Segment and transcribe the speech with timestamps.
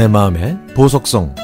[0.00, 1.34] 내 마음의 보석성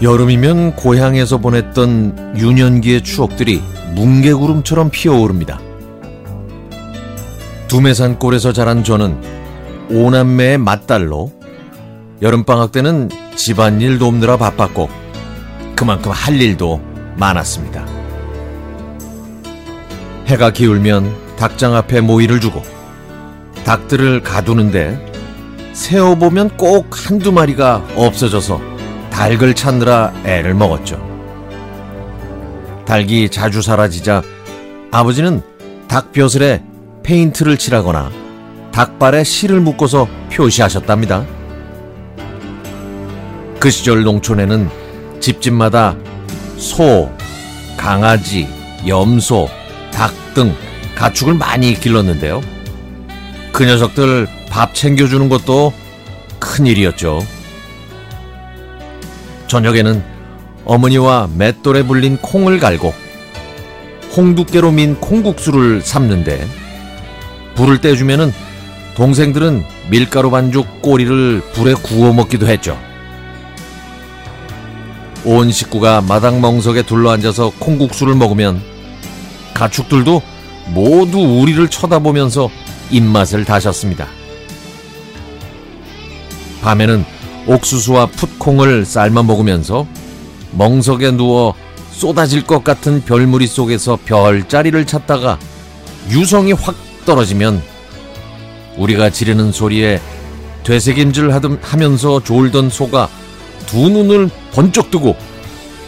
[0.00, 3.60] 여름이면 고향에서 보냈던 유년기의 추억들이
[3.94, 5.60] 뭉게구름처럼 피어오릅니다.
[7.68, 9.20] 두메산골에서 자란 저는
[9.90, 11.30] 오남매의 맏딸로
[12.22, 14.88] 여름방학 때는 집안일 돕느라 바빴고
[15.74, 16.80] 그만큼 할 일도
[17.16, 17.86] 많았습니다.
[20.26, 22.62] 해가 기울면 닭장 앞에 모이를 주고
[23.64, 25.12] 닭들을 가두는데
[25.72, 28.60] 세어보면 꼭 한두 마리가 없어져서
[29.10, 31.00] 닭을 찾느라 애를 먹었죠.
[32.86, 34.22] 닭이 자주 사라지자
[34.90, 35.42] 아버지는
[35.88, 36.62] 닭벼슬에
[37.02, 38.10] 페인트를 칠하거나
[38.72, 41.26] 닭발에 실을 묶어서 표시하셨답니다.
[43.62, 44.68] 그 시절 농촌에는
[45.20, 45.96] 집집마다
[46.56, 47.08] 소,
[47.76, 48.48] 강아지,
[48.88, 49.48] 염소,
[49.92, 50.52] 닭 등
[50.96, 52.40] 가축을 많이 길렀는데요.
[53.52, 55.72] 그 녀석들 밥 챙겨주는 것도
[56.40, 57.24] 큰일이었죠.
[59.46, 60.02] 저녁에는
[60.64, 62.92] 어머니와 맷돌에 불린 콩을 갈고
[64.16, 66.48] 홍두깨로 민 콩국수를 삶는데
[67.54, 68.32] 불을 떼주면은
[68.96, 72.76] 동생들은 밀가루 반죽 꼬리를 불에 구워 먹기도 했죠.
[75.24, 78.60] 온 식구가 마당 멍석에 둘러앉아서 콩국수를 먹으면
[79.54, 80.20] 가축들도
[80.68, 82.50] 모두 우리를 쳐다보면서
[82.90, 84.08] 입맛을 다셨습니다.
[86.62, 87.04] 밤에는
[87.46, 89.86] 옥수수와 풋콩을 삶아 먹으면서
[90.52, 91.54] 멍석에 누워
[91.90, 95.38] 쏟아질 것 같은 별무리 속에서 별자리를 찾다가
[96.10, 97.62] 유성이 확 떨어지면
[98.76, 100.00] 우리가 지르는 소리에
[100.64, 103.08] 되새김질 하면서 졸던 소가
[103.66, 105.16] 두 눈을 번쩍 뜨고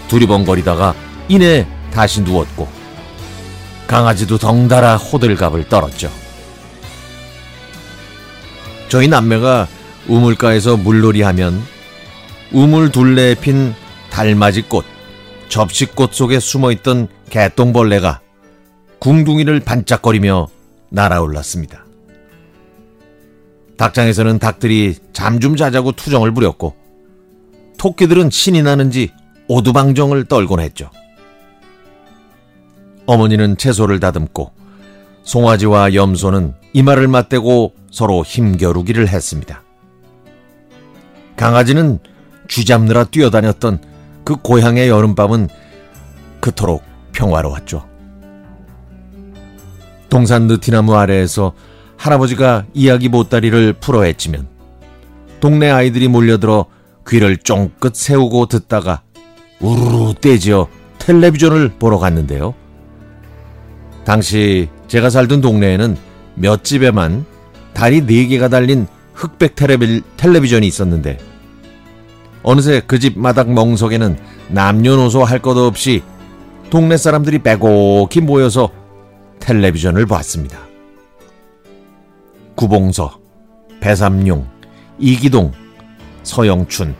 [0.08, 0.94] 두리번거리다가
[1.28, 2.68] 이내 다시 누웠고
[3.86, 6.10] 강아지도 덩달아 호들갑을 떨었죠.
[8.88, 9.68] 저희 남매가
[10.08, 11.62] 우물가에서 물놀이 하면
[12.52, 13.74] 우물 둘레에 핀
[14.10, 14.84] 달맞이꽃,
[15.48, 18.20] 접시꽃 속에 숨어있던 개똥벌레가
[19.00, 20.48] 궁둥이를 반짝거리며
[20.90, 21.84] 날아올랐습니다.
[23.76, 26.76] 닭장에서는 닭들이 잠 좀 자자고 투정을 부렸고
[27.84, 29.10] 토끼들은 신이 나는지
[29.46, 30.88] 오두방정을 떨곤 했죠.
[33.04, 34.52] 어머니는 채소를 다듬고
[35.22, 39.62] 송아지와 염소는 이마를 맞대고 서로 힘겨루기를 했습니다.
[41.36, 41.98] 강아지는
[42.48, 43.80] 쥐 잡느라 뛰어다녔던
[44.24, 45.50] 그 고향의 여름밤은
[46.40, 47.86] 그토록 평화로웠죠.
[50.08, 51.52] 동산 느티나무 아래에서
[51.98, 54.48] 할아버지가 이야기 보따리를 풀어헤치면
[55.40, 56.72] 동네 아이들이 몰려들어
[57.08, 59.02] 귀를 쫑긋 세우고 듣다가
[59.60, 62.54] 우르르 떼지어 텔레비전을 보러 갔는데요.
[64.04, 65.96] 당시 제가 살던 동네에는
[66.34, 67.24] 몇 집에만
[67.72, 71.18] 다리 4개가 달린 흑백 텔레비, 텔레비전이 있었는데
[72.42, 76.02] 어느새 그 집 마당 멍석에는 남녀노소 할 것 없이
[76.70, 78.70] 동네 사람들이 빼곡히 모여서
[79.40, 80.58] 텔레비전을 봤습니다.
[82.54, 83.18] 구봉서,
[83.80, 84.46] 배삼룡,
[84.98, 85.52] 이기동,
[86.24, 86.94] 서영춘,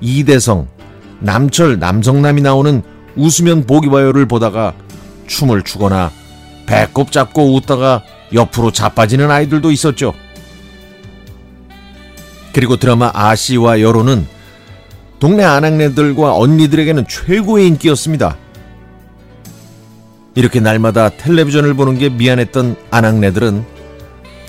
[0.00, 0.66] 이대성,
[1.20, 2.82] 남철, 남성남이 나오는
[3.14, 4.74] 웃으면 보기 봐요를 보다가
[5.26, 6.10] 춤을 추거나
[6.66, 8.02] 배꼽 잡고 웃다가
[8.32, 10.14] 옆으로 자빠지는 아이들도 있었죠.
[12.52, 14.26] 그리고 드라마 아씨와 여로는
[15.18, 18.36] 동네 아낙네들과 언니들에게는 최고의 인기였습니다.
[20.34, 23.79] 이렇게 날마다 텔레비전을 보는 게 미안했던 아낙네들은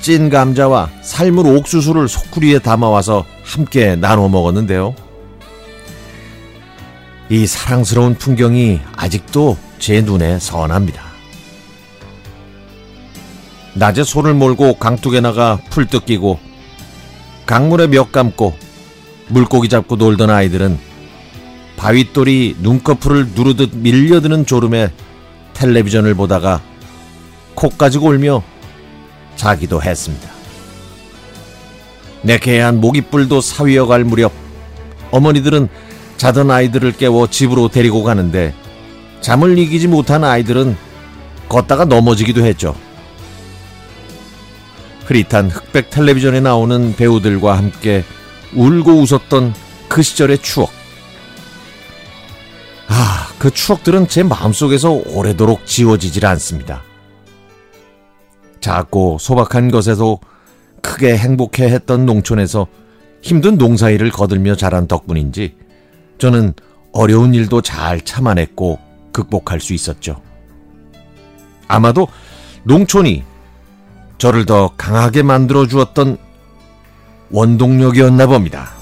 [0.01, 4.95] 찐 감자와 삶을 옥수수를 소쿠리에 담아와서 함께 나눠 먹었는데요.
[7.29, 11.03] 이 사랑스러운 풍경이 아직도 제 눈에 선합니다.
[13.73, 16.39] 낮에 손을 몰고 강둑에 나가 풀 뜯기고
[17.45, 18.55] 강물에 몇 감고
[19.29, 20.77] 물고기 잡고 놀던 아이들은
[21.77, 24.89] 바윗돌이 눈꺼풀을 누르듯 밀려드는 졸음에
[25.53, 26.61] 텔레비전을 보다가
[27.55, 28.43] 코까지 골며
[29.35, 30.29] 자기도 했습니다.
[32.23, 34.31] 내개한 모기뿔도 사위어갈 무렵
[35.11, 35.67] 어머니들은
[36.17, 38.53] 자던 아이들을 깨워 집으로 데리고 가는데
[39.21, 40.77] 잠을 이기지 못한 아이들은
[41.49, 42.75] 걷다가 넘어지기도 했죠.
[45.05, 48.03] 흐릿한 흑백 텔레비전에 나오는 배우들과 함께
[48.53, 49.53] 울고 웃었던
[49.89, 50.71] 그 시절의 추억.
[52.87, 56.83] 아, 그 추억들은 제 마음속에서 오래도록 지워지질 않습니다.
[58.61, 60.19] 작고 소박한 것에도
[60.81, 62.67] 크게 행복해 했던 농촌에서
[63.21, 65.55] 힘든 농사일을 거들며 자란 덕분인지
[66.17, 66.53] 저는
[66.93, 68.79] 어려운 일도 잘 참아냈고
[69.11, 70.21] 극복할 수 있었죠.
[71.67, 72.07] 아마도
[72.63, 73.23] 농촌이
[74.17, 76.17] 저를 더 강하게 만들어 주었던
[77.31, 78.80] 원동력이었나 봅니다.